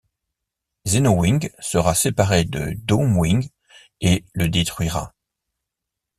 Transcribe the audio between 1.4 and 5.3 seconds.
sera séparé de Doomwing et le détruira.